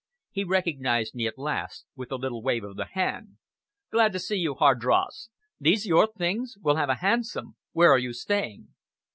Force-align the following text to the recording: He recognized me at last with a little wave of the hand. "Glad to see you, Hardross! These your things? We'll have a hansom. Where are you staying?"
He 0.31 0.43
recognized 0.43 1.13
me 1.13 1.27
at 1.27 1.37
last 1.37 1.85
with 1.95 2.11
a 2.11 2.15
little 2.15 2.41
wave 2.41 2.63
of 2.63 2.75
the 2.75 2.85
hand. 2.87 3.37
"Glad 3.91 4.13
to 4.13 4.19
see 4.19 4.37
you, 4.37 4.55
Hardross! 4.55 5.29
These 5.59 5.85
your 5.85 6.07
things? 6.07 6.55
We'll 6.59 6.77
have 6.77 6.89
a 6.89 6.95
hansom. 6.95 7.55
Where 7.73 7.91
are 7.91 7.99
you 7.99 8.11
staying?" 8.13 8.69